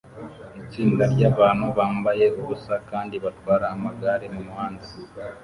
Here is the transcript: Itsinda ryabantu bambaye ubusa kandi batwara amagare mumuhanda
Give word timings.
Itsinda 0.61 1.03
ryabantu 1.13 1.65
bambaye 1.77 2.25
ubusa 2.39 2.73
kandi 2.89 3.15
batwara 3.23 3.65
amagare 3.75 4.25
mumuhanda 4.33 4.85